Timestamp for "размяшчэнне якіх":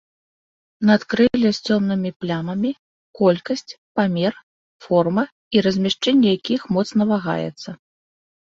5.67-6.61